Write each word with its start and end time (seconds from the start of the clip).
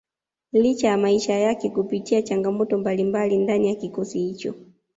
licha 0.51 0.87
ya 0.87 0.97
maisha 0.97 1.33
yake 1.33 1.69
kupitia 1.69 2.21
changamoto 2.21 2.77
mbalimbali 2.77 3.37
ndani 3.37 3.67
ya 3.69 3.75
kikosi 3.75 4.19
hicho 4.19 4.55